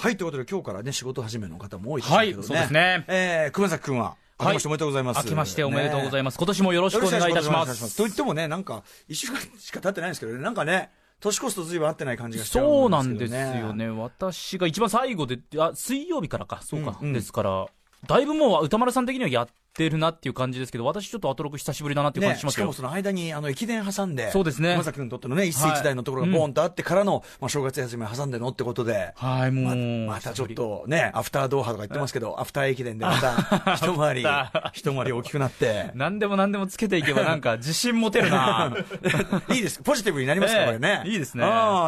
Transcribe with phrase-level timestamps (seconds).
[0.00, 2.26] はい、ということで今日からね、仕事始めの方も多いですけどね。
[2.26, 5.16] はいそうですねえー、熊崎くんは、明けましておめでとうございます。
[5.24, 6.38] 明けましておめでとうございまます。
[6.38, 7.96] 今年もよろしくお願いいたします。
[7.96, 13.34] と言ってもね、なんか、一週間しか経ってないんですけどね、なんかね、年越すとずいぶん合ってない感じがしちゃそうなうんんです。
[13.34, 13.88] よね。
[13.88, 16.96] 私が一番最後で、あ、水曜日からか、そうか。
[17.00, 17.66] うんうんですから、
[18.06, 19.52] だいぶもう歌丸さん的にはやって
[19.90, 22.62] るなっていう感じですけど、私ちょっとアトロク久しぶりだなっていう感ね、じしますよ。
[22.62, 24.72] しかもその間にあの駅伝挟んで、そうですね。
[24.72, 29.76] 熊崎君にとってのね、一世一代のところがボーンとあってからの、まあ、正月休みを挟んでのってことで、はい、もまう。
[30.16, 34.26] またちょっとね、アフタードーハとか言ってますけど、アフター駅伝でまた 一回り
[34.72, 38.74] 一回り大きくなって、何でも何でもつけていけばなんか自信持てるな。
[39.52, 39.80] いいです。
[39.82, 40.66] ポジティブになりますか、ええ。
[40.66, 41.02] これね。
[41.06, 41.44] いいですね。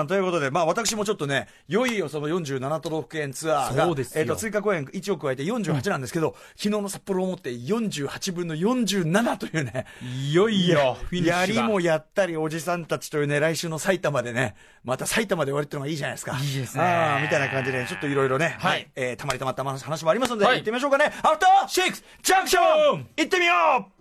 [0.09, 7.51] ということで、まあ私もちょっとね、いよいよその47都道府県ツアーが、そうですよえっ、と、追加公演1を加えて48なんですけど、昨日の札幌をもって
[7.89, 11.61] 48分の47というね、いよいよ、フィニッシュが。
[11.61, 16.39] やりもやったりおじさんたちというね、来週の埼玉でね、また埼玉で終わりっていうのがいいじゃないですか。
[16.39, 21.07] いいですねあーみたいな感じで、ちょっといろいろね、ははいい、えー、たまりたまった話もありますので、はい行ってみましょうかね。
[21.23, 22.61] アフターシックスジャンクショ
[22.97, 23.53] ン行ってみよ
[23.97, 24.01] う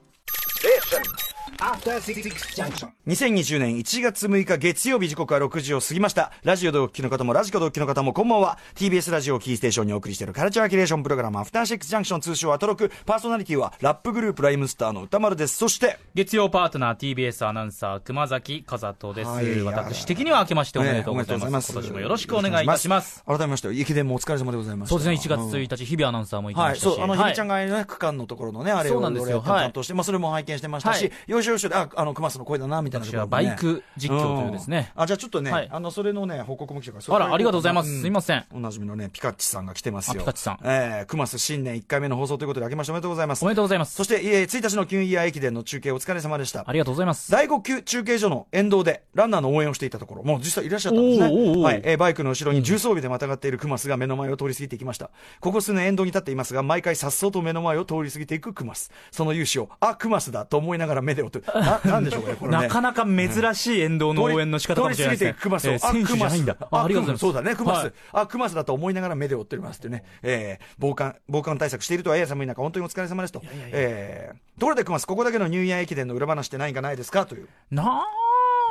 [0.60, 1.29] Junction.
[1.58, 6.32] 2020年1月6日月曜日時刻は6時を過ぎました。
[6.44, 8.60] ラジオでお聞きの方もラジコでお聞きの方もこんばんは。
[8.76, 12.92] TBS ラジオをキーステーションにお送りしているカルチャーキュレーションプログラムアフターシックスジャンクション通称アトロク。
[13.06, 15.58] パーソナリティはラップグループライムスターの歌丸です。
[15.58, 23.24] そして、月曜パートナー TBS アナウンサー熊崎和人です、はい私的には明けましておめでとうございます,、今年もよろしくお願いいたします。
[23.26, 24.92] 改めまして、駅伝もお疲れ様でございました。
[24.92, 37.90] そうですね1月うん1日、日々アナウンサーも行きはい、ましたし、そう、あの、はいひびちゃんがね、区間のところのね、あれを、そうなんですよ俺やって担当して、まあ、それも拝見してましたしはい、よしよしで、あ、あの、熊須の声だな、みたいなね私はバイク実況というですねんあ、じゃあちょっとねはい、あの、それのね、報告も来てから、あら、ありがとうございます。
[37.90, 38.46] うんすいません。
[38.54, 40.14] おなじみのね、ピカッチさんが来てますよ。
[40.14, 43.46] あピカッチさんえー、クマス新年1回目の放送ということで、明けましておめでとうございますお。
[43.48, 43.96] めでとうございます。
[43.96, 46.74] そして、えー、1日のキュンイヤー駅伝の中継お疲れ様でしたあ。
[46.74, 47.32] りがとうございます。
[47.32, 51.26] 第5級中継所の沿道でランナーの応援をしていたところ、もう実際いらっしゃったんですね。
[51.28, 55.12] おーおーおーはい、えーバイクの後ろに重装備でまたがっているクマスが目の前を通り過ぎていきました。
[55.42, 58.92] ここ数年沿道に立っていますが、毎回颯爽と目の前を通り過ぎていくクマス。
[59.12, 61.24] その勇姿を、あ、クマスだと思いながら目で
[61.56, 62.58] な、なんでしょうかね、これね。
[62.64, 65.34] なかなか珍しい沿道の応援の仕方かもしれないですね。
[65.34, 66.58] 通り過ぎていくクマスを、えー選手じゃないんだ。
[66.72, 67.22] あ、ありがとうございます。
[67.22, 70.04] そうだね、クマス、はいあ、クマスだと思いながら目で追っておりますってね。
[70.24, 73.42] えー、防寒、防寒対策しているとはやや寒い中、本当にお疲れ様ですと。
[73.72, 77.26] えー、ところでクマス、ここだけのニューイヤー駅伝の裏話って何かないですか？
[77.26, 77.48] という。
[77.72, 78.06] な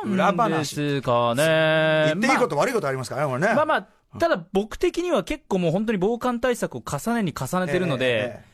[0.05, 0.12] ん
[0.50, 2.05] ですかね。
[2.15, 3.55] 言っていいこと、悪いことありますからね、これね。
[3.55, 8.44] まあまあ、ただ僕的には結構もう本当に防寒対策を重ねに重ねてるので、え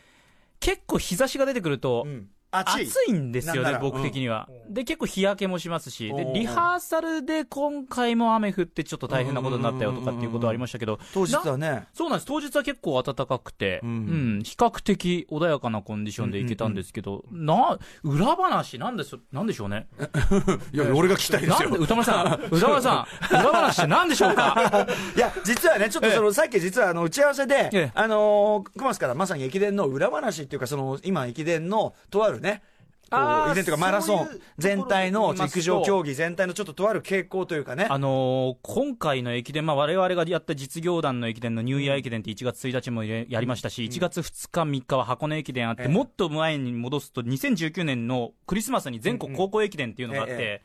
[0.60, 2.28] 結構日差しが出てくるとー、うん
[2.58, 2.86] 暑い。
[2.86, 4.48] 暑いんですよね、僕的には。
[4.68, 11.86] で、結構日焼けもしますし、でリハーサルで今回も雨降ってちょっと大変なことになったよとかっていうことはありましたけど、当日はね。
[11.92, 12.26] そうなんです。
[12.26, 14.38] 当日は結構暖かくて、ううん。
[14.38, 19.86] ん、比較的穏やかなコンディションで行けたんですけど、な、裏話なんでしょ、なんでしょうね。
[20.72, 21.70] いや、俺が聞きたいですよ。
[21.70, 21.84] なんで、。
[21.84, 24.86] 歌丸さん、 歌丸さん、裏話って何でしょうか？
[25.16, 27.90] いや、実はね、ちょっとその、さっき実はあの、打ち合わせで、ええ。
[27.94, 32.62] あのー、クマスからまさに駅伝の裏話っていうか、その、今駅伝の、とあるね、
[33.10, 34.28] こうあー駅伝というかマラソン
[34.58, 37.86] 全体の陸上競技全体のちょっととある傾向というかね。
[37.88, 50.62] あのー今回の駅伝、まあ、我々がやった実業団の駅伝のニューイヤー駅伝って1月1日もやりましたし、1月2日、3日は箱根駅伝あって、ええもっと前に戻すと、2019年のクリスマスに全国高校駅伝っていうのがあって、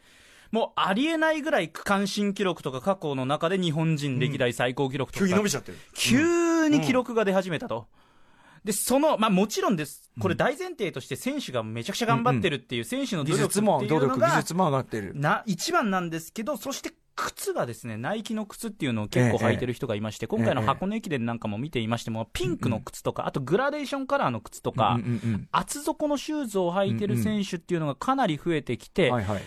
[0.51, 5.78] もうありえないぐらい区間新記録とか過去の中で日本人歴代最高記録とか、急に伸びちゃってる。
[5.94, 7.88] 急に記録が出始めたと。
[8.64, 10.12] で、その、まあもちろんです。
[10.20, 15.14] これ大前提として選手がめちゃくちゃ頑張ってるっていう選手の努技力っていう術も、努力、のが技術も上がってる。
[15.16, 29.42] な、一番なんですけど、そして靴がですね、ナイキの靴っていうのを結構履いてる人がいまして、今回の箱根駅伝なんかも見ていましても、ピンクの靴とか、あとグラデーションカラーの靴とか、うんうんうん厚底のシューズを履いてる選手っていうのがかなり増えてきて、はいはい。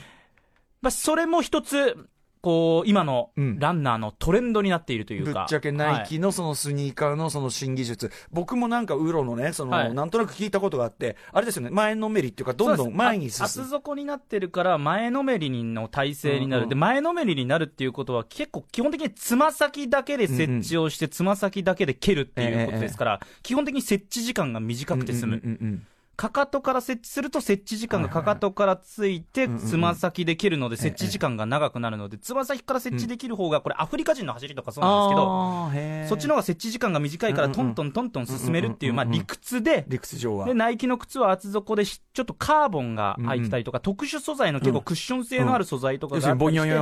[0.83, 1.97] まあ、それも一つ、
[2.43, 3.59] こう、今のうん。
[3.59, 5.33] ランナーのトレンドになっているというか。
[5.33, 6.07] ぶっちゃけナイはい。
[6.09, 9.95] キのそのスニーカーのその新技術、僕もなんかウーロのね、その、はい。
[9.95, 13.47] なんとなく聞いたことがあって、あれですよね、前のめりっていうか、どんどん前に進む。
[13.47, 25.87] 厚底になってるから前のめりの体勢になる、うんうんで前のめりになるっていうことは結構基本的につま先だけで設置をしてつま先だけで蹴るっていうことですから、基本的に設置時間が短くて済む、うんうんうんうん
[26.23, 40.47] かかとから設置すると設置時間がかかとからついてつま先で蹴るので設置時間が長くなるのでつま先から設置できる方がこれアフリカ人の走りとかそうなんですけどそっちの方が設置時間が短いからトントントントン進めるっていうまあ理屈で理屈上は。
[40.47, 46.17] で、ナイキの靴は厚底でし、ちょっとカーボンが入ってたりとか、特殊素材の結構クッション性のある素材とか
[46.55, 46.75] 要が。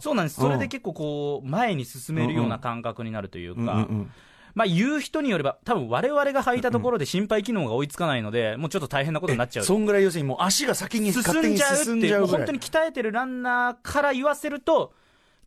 [0.00, 0.40] そうなんです。
[0.40, 3.88] それで結構こう、前に進めるような感覚になるというか、
[4.54, 9.64] まあ言う人によれば、多分我々が履いたところで心肺機能が追いつかないので、もうちょっと大変なことになっちゃう。
[9.64, 14.92] そんぐらい要するにもう足が先に進んじゃうっていう、う本当に鍛えてるランナーから言わせると、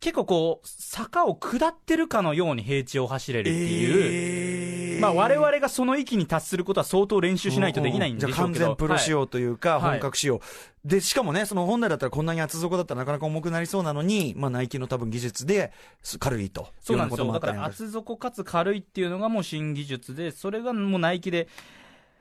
[0.00, 4.67] 結構こう、坂を下ってるかのように平地を走れるっていう、えー
[5.00, 8.36] まあ我々がその域に達することは相当練習しないとできないんでしょうけど。
[8.36, 10.40] じゃあ完全プロ仕様はいというか、はい本格仕様。
[10.84, 15.72] で、しかもね、その本来だったらこんなに厚底だったらなかなか重くなりそうなのに、まあナイキの多分技術で、
[16.02, 16.68] す軽いと。
[16.80, 17.32] そうなんですよ。
[17.32, 21.48] だから厚底かつ軽いっていうのがもう新技術で、それがもうナイキで、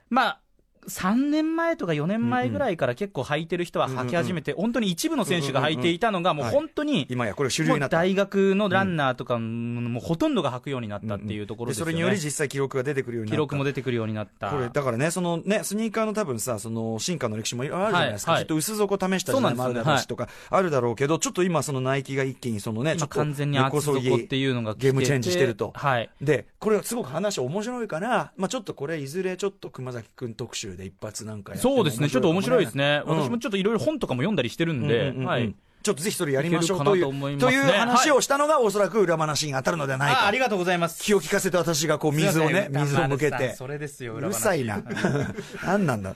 [0.09, 0.39] まあ、
[0.87, 7.89] 3年前とか4年前ぐらいから結構履いてる人は履き始めて、本当に一部の選手が履いていたのが、もう本当に、今やこれ主流にな。
[7.89, 11.79] 大学のランナーとか、もうほとんどが履くようになったっていうところで、ね。
[11.79, 13.35] それにより実際記録が出てくるようになった。
[13.35, 14.49] 記録も出てくるようになった。
[14.49, 18.31] これ、だからね、そのね、スニーカーの多分さ、その進化の歴史もいろいろあるじゃないですか。
[18.31, 26.09] はいはいきっと薄底試した時代もあるだろうしとか、あるだろうけど、ちょっと今そのナイキが一気にそのね、ちょ今っと完全に厚底っていうのがゲームチェンジしてるとはい。
[26.21, 33.01] で、これすごく話面白いから、まあちょっとこれいずれちょっと熊崎くん特集で一発なんかそうですね、ちょっと面白いですね。
[33.05, 35.53] うん私もちょっといろいろ本とかも読んだりしてるんうんで、はい。
[35.87, 40.23] ちょっとぜひそれやりましょうという、るかなと思いう話をしたのが、おそらく裏話に当たるのではないか。
[40.23, 41.01] あありがとうございます。
[41.01, 43.55] 気を利かせて私がこう水をね、水を向けて。
[43.55, 44.83] それですよ、うるさいな。
[45.63, 46.13] 何なんだ。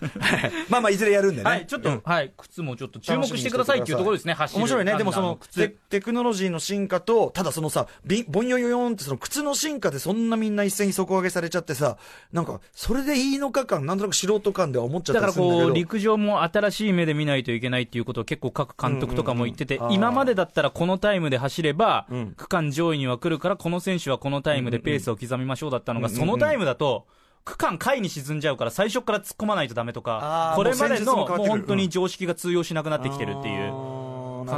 [0.67, 1.49] まあまあ、いずれやるんでね。
[1.49, 4.97] はい、ちょっと、うんはい、靴もちょっと注目してくださいっていうところですね、面白いね。
[4.97, 11.97] でもそのテ、テクノロジーの進化と、ただそのさ、びぼんよよよんってその靴の進化でそんなみんな一斉に底上げされちゃってさ、
[12.33, 15.67] なんか、それでいいのか感、なんとなく素人感では思っちゃっだからたりするんだけど。
[15.67, 26.13] こう、陸上も新しい目で見ないといけないっていうことを結構各監督とかも言っててうんうんうん、今までだったらこのタイムで走ればうん、区間上位には来るから、この選手はこのタイムでペースを刻みましょうだったのが、うん。
[26.13, 27.07] うんそのタイムだと、
[27.43, 33.90] 区間下位に沈んじゃうから、最初から突っ込まないとダメとかこれまでの、もう本当に常識が通用しなくなってきてるっていう。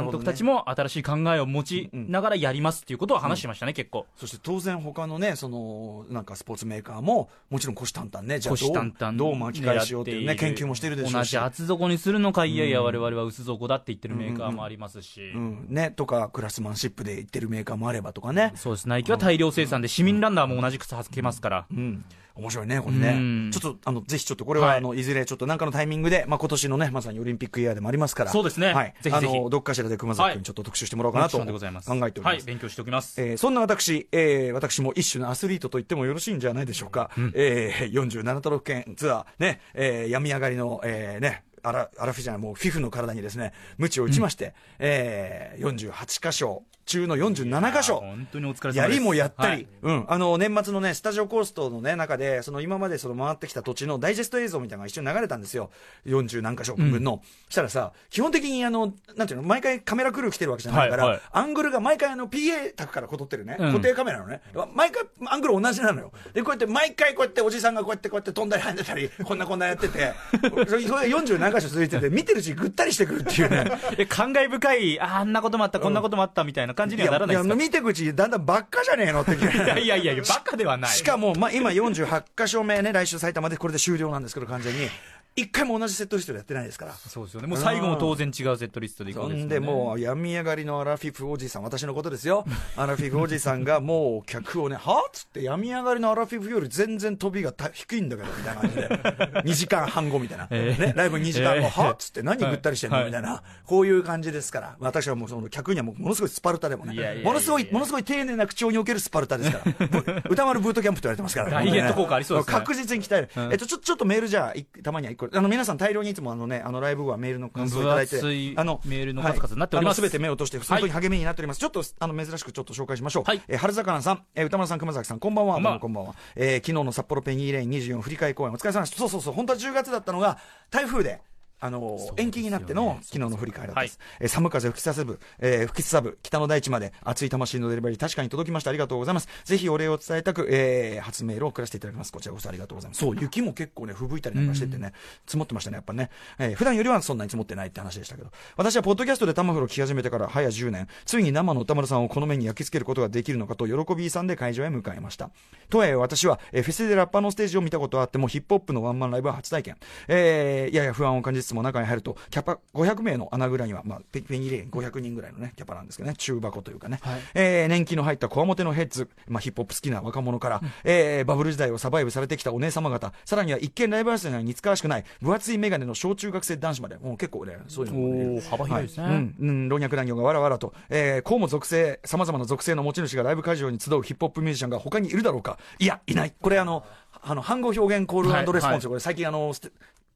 [0.00, 0.54] 監督たちも。
[0.54, 4.06] も新しい考えを持ちながらやりますっていうことを話してましたね、結構。
[4.16, 11.32] そして当然他のね、その、なんかスポーツメーカーも、もちろん虎視眈々ね、じゃあどう眈々どう巻き返しようっていうね、研究もしてるでしょうし。
[11.32, 15.32] 同じ厚底にするのか、いやいや、我々は薄底だって言ってるメーカーもありますし。
[15.34, 18.52] うん、ね、とか、クラスマンシップで言ってるメーカーもあればとかね。
[18.54, 18.88] そうです。
[18.88, 21.66] ナイキは大量生産で、市民ランナーも同じ靴履けますから。
[21.70, 22.04] うん。
[22.36, 23.50] 面白いね、これうねん。
[23.52, 28.32] ちょっと、あの、ぜひちょっとこれは、はいあの、いずれちょっとなんかのタイミングで、まあ、今年のね、まさにオリンピックイヤーでもありますから。
[28.32, 28.94] そうですねはい。
[29.02, 31.44] ぜひぜひあの、どっかしらで熊崎君にちょっと特集してもらおうかなと考。
[31.44, 31.90] えております。
[31.90, 33.20] はい、勉強しておきます。
[33.22, 37.10] えーそんな私、えー私も一種のアスリートと言ってもよろしいんじゃないでしょうか。
[37.34, 48.00] えー47都道府県ツアー、ね、えー病み上がりの、えーね、アラ、アラフィじゃない、もうフィフの体にですね、鞭を打ちまして、えー48箇所中の47箇所。
[48.00, 48.74] 本当にお疲れ。
[48.74, 55.70] やりもやったり、はいうん、あの、年末のね、スタジオコーストのね、中で、その今までその回ってきた土地のダイジェスト映像みたいなのが一緒に流れたんですよ。
[56.06, 57.22] 40何箇所分の。
[57.48, 64.40] したらさ、基本的にあの、なんていうの、毎回カメラクルー来てるわけじゃないから、はいはいアングルが毎回あの、PA 卓からこ撮ってるね、うん固定カメラのね、
[64.74, 66.12] 毎回アングル同じなのよ。
[66.32, 73.64] で、こうやって毎回こうやっておじさんがこうやってこうやって飛んだり跳んでたり、 こんなこんなやってて、それそれが40何箇所続いてて、見てるうちにぐったりしてくるっていうね。
[73.98, 77.48] え感慨深い、ああんなこともあった、こんなこともあったみたいな感じにはならないですか？
[77.48, 80.90] や見てくうちにだんだんばっかじゃねえのっていや いやいやいや、バカではない。
[80.90, 84.88] しかも、まあ、今48箇所目ね、来週埼玉でこれで終了なんですけど、完全に。
[85.36, 86.92] 一回も同じセットリストでやってないですから。
[86.94, 87.48] そうですよね。
[87.48, 92.44] もう最後も当然違うセットリストでいくそわけですんでもう、病み上がりのアラフィフおじさん、私のことですよ。
[92.76, 98.88] アラフィフおじさんがもう客をね、はっつって、病み上がりのアラフィフより全然飛びがた低いんだけど、みたいな感じで。
[99.50, 100.46] 2時間半後みたいな。
[100.50, 103.42] えーね、ライブ2時間後、えーはっつって何ぐったりしてんの、はいみたいな。
[103.66, 104.76] こういう感じですから。
[104.78, 109.86] 私はもうその客にはもうものすごいスパルタでもねものすごい、ものすごい丁寧な口調におけるスパルタですから。
[109.88, 111.50] ぶ歌丸ブートキャンプと言われてますから。
[111.50, 113.30] ダイエット効果ありそうですね確実に鍛える。
[113.36, 115.23] うんえっと、ちょ、ちょっとメールじゃあ、いたまには一個。
[115.32, 118.16] あの、皆さん大量にいつもあのね、あの、ライブ後はメールの感想をいただいて
[118.56, 121.60] あの、メールの数々になっておりますすべて目を通して、本当に励みになっております。
[121.60, 123.24] ちょっと、あの、珍しくちょっと紹介しましょう。
[123.24, 125.54] はいえー春魚さん、えー歌丸さん、熊崎さん、こんばんは。
[125.54, 126.14] こんばんはどうもこんばんは。
[126.36, 128.98] えー昨日の札幌ペニーレイン24振り替え公演、お疲れ様でした。
[128.98, 130.38] そうそうそう、本当は10月だったのが、
[130.70, 131.20] 台風で、
[131.64, 132.22] あのね。
[132.22, 138.70] 延期になっての昨日の振り替えだったんです、はえー寒風吹きさせぶ、えー吹きすさぶ北の大地まで熱い魂のデリバリー確かに届きました。
[138.70, 139.28] ありがとうございます。
[139.44, 142.12] ぜひお礼を伝えたく、えー初メールを送らせていただきます。
[142.12, 143.00] こちらこそありがとうございます。
[143.00, 144.92] そう雪も結構ね吹雪いたりなんかしててね、
[145.26, 148.30] 積もってましたねやっぱね、えー普段よりはそんなに積もってないって話でしたけど。
[148.56, 150.88] 私はポッドキャストでタマフルを聞き始めてから早10年。
[151.06, 155.30] ついに生の歌丸さんをこの目に焼き付けることができるのかと喜びさんで会場へ向かいました。
[155.70, 159.76] とはいえ私は、えーフェスでラッパーのステージを見たことはあってもヒップホップのワンマンライブは初体験、
[160.08, 167.00] えーやや不安を感じつつも中に入るとキャパ500名の穴蔵には、まあ、ペペニーレーン500人ぐらいのねキャパなんですけどね中箱というかね、
[167.34, 178.40] えー年季の入ったこわもてのヘッズ、まあ、ヒップホップ好きな若者から、えーバブル時代をサバイブされてきたお姉様方さらには一見ライブハウスには似つかわしくない分厚い眼鏡の小中学生男子までもう結構ねそういうのもね。
[178.42, 179.04] 幅広いですね。
[179.04, 179.14] はい。
[179.14, 179.34] うん。
[179.38, 185.58] うん、老若男女がわらわらと、えー、こうも属性、さまざまな属性の持ち主がライブ会場に集うヒップホップミュージシャンが他にいるだろうか。
[185.78, 186.32] いや、いない。
[186.40, 186.84] これあの、
[187.22, 188.72] あの、反語表現コールレスポンス、はい。
[188.74, 188.82] はい。
[188.86, 189.52] これ最近あの、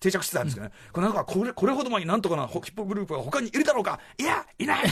[0.00, 3.98] 定着してたんですけどね、これなんかこれこれほど前になんとかなヒップホップグループが他にいるだろうか。
[4.16, 4.84] いやいない。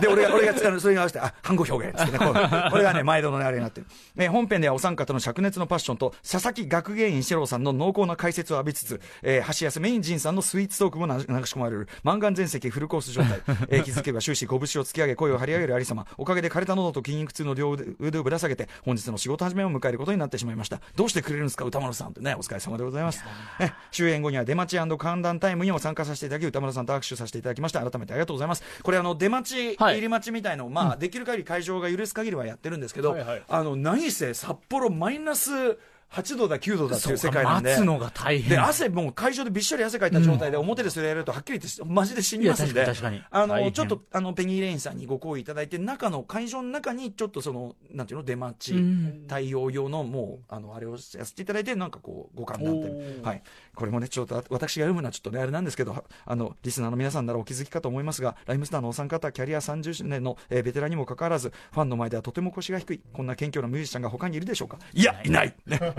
[0.00, 2.18] で俺が俺があのそれに合わせてあ反語表現ってね。
[2.18, 11.88] これがね毎度のあれになってる、えー本編ではお三方の灼熱のパッションと佐々木学芸員四郎さんの濃厚な解説を浴びつつ、えー、橋安メイン陣さんのスイーツトークも流し込まれる。
[12.04, 20.80] 満願全席フルコース状態、えー気づけば終始拳を突き上げ声を張り上げるありさまおかげで枯れた喉と筋肉痛の両腕腕をぶら下げて本日の仕事始めを迎えることになってしまいました。
[20.94, 21.64] どうしてくれるんですか？
[21.64, 23.24] 歌丸さんってねお疲れ様でございます。
[23.58, 28.62] え終演後には出待ち歓談タイムにも参加させていただき歌丸さんと握手させていただきました改めてありがとうございます。
[28.82, 33.42] これあの出待ち、はい入り待ちみたいのをまあ、できる限り会場が許す限りはやってるんですけど、はいはい。
[33.48, 35.78] あの何せ札幌マイナス
[36.12, 37.70] 8度だ9度だっていう世界なんで。
[37.70, 38.50] 待つのが大変。
[38.50, 42.86] で汗もう会場でびっしょり汗かいた状態で表でそれやるとはっきり言ってマジで死にますんで。
[43.30, 49.24] あのちょっとあのペニー・レインさんにご好意いただいて中の会場の中にちょっとそのなんていうの出待ちうん。
[49.28, 53.42] 対応用のもうあのあれをやらせていただいてなんかこうご勘談ってはい
[53.74, 64.78] これもねちょっとあ私が読むのはちょっとねあれなんですけどあのリスナーの皆さんならお気づきかと思いますがライムスターのお三方キャリア30年の、えーベテランにもかかわらずファンの前ではとても腰が低いこんな謙虚なミュージシャンが他にいるでしょうか？
[64.92, 65.92] いやいない、ね、 こ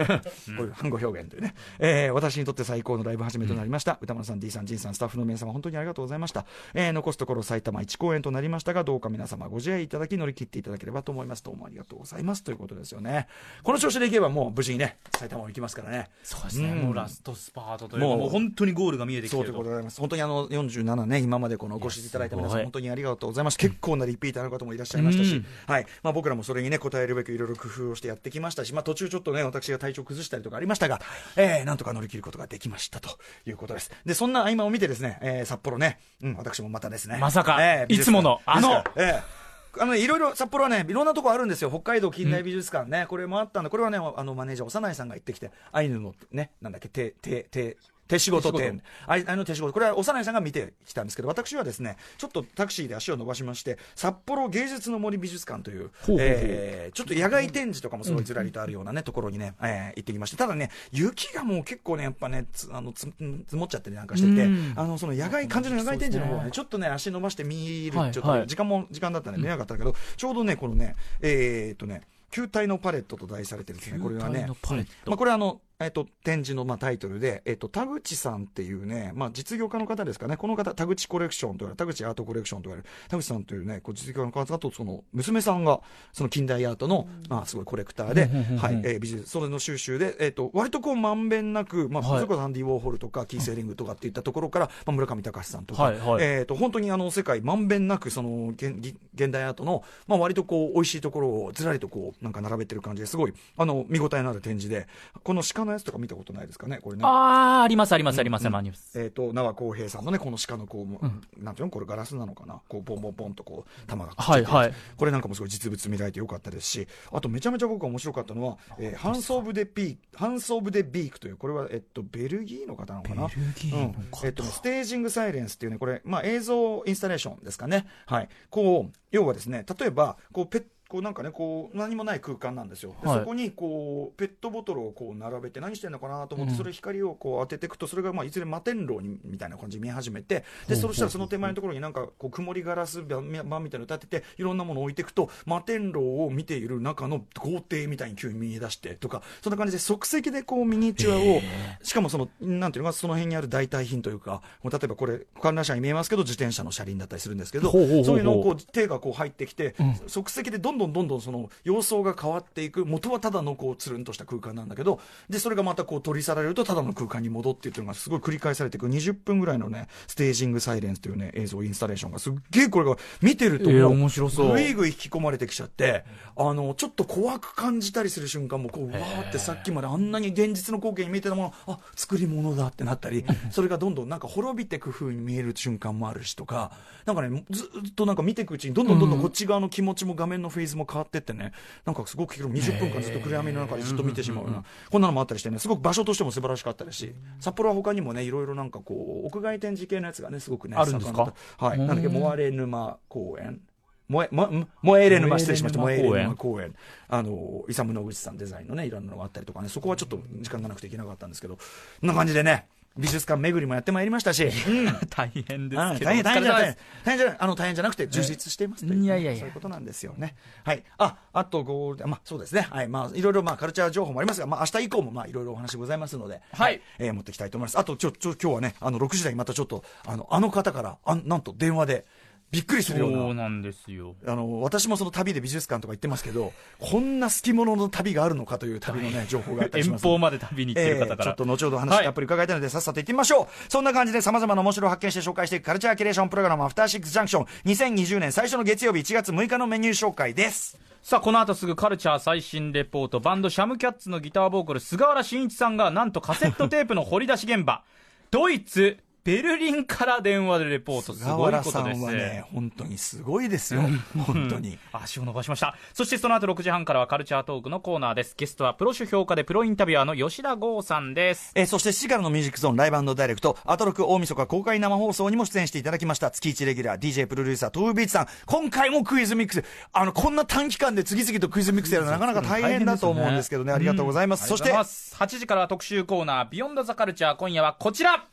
[0.60, 12.44] ういう反語表現というね、えー私にとって最高のライブ始めとなりました、歌丸さん D さん G さんスタッフの皆様本当にありがとうございました、えー残すところ埼玉1公演となりましたがどうか皆様ご自愛いただき乗り切っていただければと思いますどうもありがとうございます。
[12.44, 13.28] ということですよね。
[13.64, 16.10] この調子でいけばもう無事にね埼玉も行きますからね。
[16.24, 16.78] そうですね、うん。
[16.80, 20.00] もうラストスパートというかもう本当にゴールが見えてきてそうるとというでございます。
[20.00, 23.58] 本当にあの47ね、今までこのご支持いただいた皆さん、本当にありがとうございます。
[23.58, 25.86] 結構なリピーターの方もいらっしゃいましたし、うんはい。
[26.04, 31.00] まあ僕らもそれにね、応えるべくいろいろ工夫をしてやってきましたし、まあ途中ちょっとね、私が体調崩したりとかありましたが、
[31.36, 33.10] えー、なんとか乗り切ることができましたと
[33.46, 33.92] いうことです。
[34.06, 37.18] で、そんな合間を見てですね、えー、札幌ね、うん、私もまたですね。
[37.20, 39.41] まさかえーいつものあのえー
[39.80, 41.70] あのね、いろいろ札幌はね、いろんなとこあるんですよ。
[41.70, 43.70] 北海道近代美術館ね、これもあったんだ。
[43.70, 47.78] これはね、あのマネージャー、幼いさんが行ってきて、アイヌのね、なんだっけ、手、手、手、
[48.12, 48.84] 手仕事店。
[49.08, 49.72] あいあの手仕事。
[49.72, 60.38] これは幼いさんが見てきたんですけど、私はですね、ちょっとタクシーで足を伸ばしまして、札幌芸術の森美術館という、ほえーちょっと野外展示とかもすごいずらりとあるようなね、ところにね、えー行ってきました。
[60.38, 68.48] ただね、雪がもう結構ね、やっぱね、つあのつ積もっちゃったりなんかしててうん、あの、その野外、感じの野外展示の方はね、ねちょっとね、足伸ばして見る、はいちょっとね、はい。
[68.48, 72.02] 時間も時間だったんで見えなかったけど、ちょうどね、このね、えーっとね、
[72.32, 74.92] 球体のパレットと題されてるですね、これはね球体の、パレット。
[75.12, 85.82] まあ、これはあの、えっと、展示のまあタイトルで、えっと、田口さんっていうね、まあ、実業家の方ですかね、この方、田口コレクションと言われる、田口アートコレクションと言われる、田口さんというね、こう実業家の方と、その、娘さんが、
[86.14, 88.22] その近代アートの、まあ、すごいコレクターで、
[88.58, 92.20] はい、えー美術、それの収集で、えっと、割とこう、まんべんなく、まあ、はい。
[92.20, 96.24] それこそアンディ・ウォーホルとか、キーセーリングとかっていったところから、まあ、村上隆さんとか、はいはい。
[96.24, 104.88] えっと、本当にあの、世界まんべんなく、その、現現現代アートの、まあ、割とこう、美味しいところをずらりとこう、なんか並べてる感じですごい、あの、見応えのある展示で、
[105.24, 107.04] この鹿のやつとか見たことないですかね、これね。
[107.06, 108.56] ああありますありますあります、うん。
[108.56, 109.00] あります。
[109.00, 111.72] えっ、と、縄浩平さんのね、この鹿のこう、なんていうの？
[111.72, 112.62] これガラスなのかな？
[112.68, 114.74] こう、ポンポンポンとこう、玉がはいはい。
[114.98, 123.28] これなんかもすごい実物見られてよかったですし、あとめちゃめちゃ僕が面白かったのは、えーハンス・オブ・デ・ピーク、ハンス・オブ・デ・ビークという、これは、えっと、ベルギーの方なのかな？
[123.28, 124.08] ベルギーのうん。
[124.12, 127.88] 方えっとね、ステージング・サイレンスっていうね、これ、まあ映像インスタレーションですかね。
[128.06, 128.30] はい。
[128.50, 132.94] こう、要はですね、例えば、こう、ペッこうなんかね、こう、何もない空間なんですよ。
[133.02, 133.20] ではい。
[133.20, 151.42] そこに、こう、ペットボトルをこう並べて何してんのかなと思って、それ光をこう当てていくと、それがまあいずれ摩天楼にみたいな感じに見え始めて、で、そしたらその手前のところになんか、こう、曇りガラス板みたいなのを立てて、いろんなものを置いていくと、摩天楼を見ている中の豪邸みたいに急に見え出してとか、そんな感じで即席でこうミニチュアを、
[151.84, 157.82] しかもその、なんていうのか、その辺にある代替品というか、例えばこれ、観覧車に見えますけど、自転車の車輪だったりするんですけど、そう
[158.18, 159.76] いうのをこう、手がこう入ってきて、
[160.08, 174.52] 即席でどんどんどんどんその様相が変わっていく、元はただのこう、つるんとした空間なんだけど、で、それがまたこう取り去られると、ただの空間に戻っていくというのがすごい繰り返されていく、20分ぐらいのね、ステージングサイレンスというね、映像インスタレーションがすっげえこれが見てるとえーもう、面白そう。
[174.52, 186.72] ぐいぐい引き込まれてきちゃって、あの、ちょっと怖く感じたりする瞬間も、こう、わーってさっきまであんなに現実の光景に見えてたもの、あ、作り物だってなったり、 それがどんどんなんか滅びてく風に見える瞬間もあるしとか、
[187.06, 189.22] なんかね、ずっとなんか見ていくうちに、どんどんどんどん。
[189.22, 191.52] こっち側の気持ちも画面のフェーズも変わってってね、
[191.86, 201.34] なんかすごく広い20分間ずっと暗闇の中でずっと見てしまうような、こんなのもあったりしてね、すごく場所としても素晴らしかったですし、札幌は他にもね、いろいろなんかこう、屋外展示系のやつがね、すごくね、あるんですか？
[201.58, 201.78] はい。
[201.80, 203.62] なんだっけ、モアレ沼公園。
[204.10, 204.68] 萌え、も、ん？
[204.82, 205.80] 萌えれ沼、失礼しました。
[205.80, 206.76] 萌えれ萌えれ沼沼公園。
[207.08, 211.62] あの、イサム野口さんデザインのね、いろんなのがあったりとかね、そこはちょっと時間がなくていけなかったんですけど、こ
[212.04, 212.68] んな感じでね、
[212.98, 215.08] 美術館巡りもやってまいりましたし、うん。
[215.10, 216.12] 大変であすけど。
[216.12, 219.40] 大変大変じゃない大変じゃないあの大変じゃなくて充実していますといやいやいや。
[219.40, 220.36] そういうことなんですよね。
[220.66, 220.84] はい。
[220.98, 222.68] ああとゴールデンまあそうですね。
[222.70, 222.90] はい。
[222.90, 226.82] まあいろいろまあカルチャー情報もありますがまあ明日以降もまあいろいろお話ございますのではい。
[227.00, 227.80] えー持っていきたいと思います。
[227.80, 232.06] あとちょちょ今日はねあの6時台にまたちょっとあのあの方からあなんと電話で
[232.52, 234.16] びっくりするようなそうなんですよ。
[234.28, 241.16] あの私もその旅で美術館とか行ってますけどこんな好き者の旅があるのかという旅のね情報があったりします遠方まで旅に行ってる方から。
[241.16, 243.48] えーちょっと後ほど話はいたっぷり伺いたいので、さっさと行ってみましょう。
[243.72, 247.46] そんな感じで様々な面白を発見して紹介していくカルチャーキュレーションプログラム、アフターシックスジャンクション。
[247.66, 250.78] 2020年最初の月曜日1月6日のメニュー紹介です。
[251.04, 257.84] さあ、この後すぐカルチャー最新レポート、バンドシャムキャッツのギターボーカル、菅原慎一さんが、なんとカセットテープの掘り出し現場、
[258.30, 263.82] ドイツ、ベルリンから電話でレポート、す菅ごいことですはね、本当にすごいですよ。
[264.18, 264.80] 本当に。
[264.92, 265.76] 足を伸ばしました。
[265.94, 268.34] そしてその後6時半からはカルチャートークのコーナーです。
[268.36, 271.52] ゲストはプロ主評価でプロインタビュアーの吉田剛さんです。
[271.54, 278.28] えーそして7時からのミュージックゾーンライブダイレクト、アトロク大晦日公開生放送にも出演していただきました、月1レギュラー、DJ プロデューサー、トービーチさん。
[278.48, 279.64] 今回もクイズミックス。
[279.94, 283.72] あの、こんな短期間で次々とクイズミックスやるのなかなか大変だと思うんですけどね。
[283.72, 284.48] ありがとうございます。
[284.48, 288.26] そして、8時からは特集コーナー、ビヨンドザカルチャー、今夜はこちら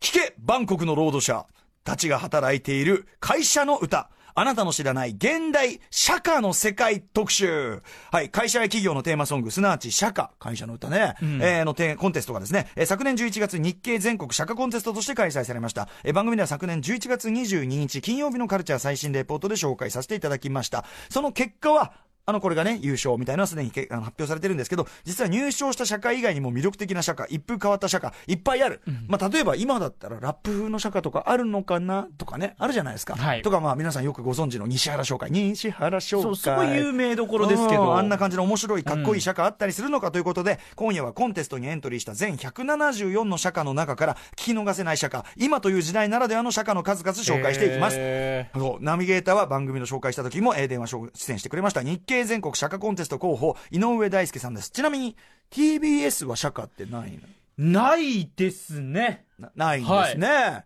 [0.00, 1.46] 聞けバンコクの労働者
[1.84, 4.10] たちが働いている会社の歌。
[4.34, 7.82] あなたの知らない現代社歌の世界特集。
[8.12, 8.30] はい。
[8.30, 15.88] 会社や企業のテーマソング、すなわち社歌、会社の歌ね、えーのテーコンテストがですね、えー昨年11月日経全国社歌コンテストとして開催されました。
[16.04, 20.84] えー番組では昨年11月22日金曜日のカルチャー最新レポートで紹介させていただきました。
[21.10, 21.92] その結果は、
[22.28, 28.82] あの、これがね、優勝みたいなのはすでにけあの発表されてるんですけど、実は入賞した社会以外にも魅力的な社会、一風変わった社会、いっぱいある。
[29.06, 32.06] まあ、例えば今だったらラップ風の社会とかあるのかな？
[32.18, 33.16] とかね、あるじゃないですか。
[33.16, 35.30] はいとか、まあ、皆さんよくご存知の西原商会。
[35.30, 36.22] 西原商会。
[36.22, 37.96] そう、すごい有名どころですけうんど。
[37.96, 47.96] あんな感じの面白い、かっこいい社歌あったりするのかということで、今夜はコンテストにエントリーした全174の社歌の中から、聞き逃せない社歌、今という時代ならではの社歌の数々紹介していきます。
[47.98, 54.70] へそうナビゲーターは番組の紹介した時も、えー電話出演してくれました日経全国社歌コンテスト候補井上大輔さんです。
[54.70, 55.16] ちなみに
[55.50, 57.22] TBS は社歌ってないー
[57.58, 59.26] ないですね。
[59.38, 60.64] のなないんですね、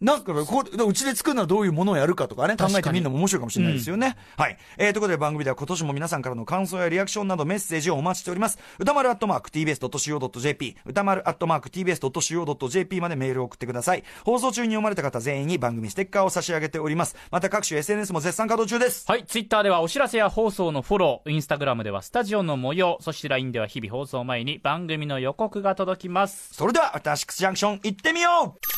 [0.00, 4.16] なんかこう、うちで作るのはどういうものをやるかとかね、考えてみるのも面白いかもしれないですよね。
[4.36, 4.58] はい。
[4.76, 8.58] えー、ということで番組では今年も皆さんからの感想やリアクションなどメッセージをお待ちしております。
[8.78, 14.04] 歌丸アットマーク tbs.co.jp、歌丸アットマーク tbs.co.jp までメールを送ってください。
[14.24, 17.16] 放送中に読まれた方全員に番組ステッカーを差し上げております。
[17.30, 19.04] また各種 SNS も絶賛稼働中です。
[19.08, 26.54] はい、ツイッターではお知らせや放送のフォロー、インスタグラムではスタジオの模様、そして LINE では日々放送前に番組の予告が届きます。
[26.54, 28.77] それでは、アタシックスジャンクション行ってみよう